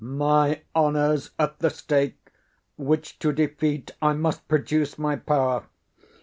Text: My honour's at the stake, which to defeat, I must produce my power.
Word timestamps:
My 0.03 0.63
honour's 0.75 1.29
at 1.37 1.59
the 1.59 1.69
stake, 1.69 2.31
which 2.75 3.19
to 3.19 3.31
defeat, 3.31 3.91
I 4.01 4.13
must 4.13 4.47
produce 4.47 4.97
my 4.97 5.15
power. 5.15 5.67